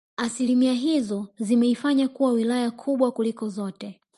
[0.17, 3.99] Asilimia hizo zimeifanya kuwa Wilaya kubwa kuliko zote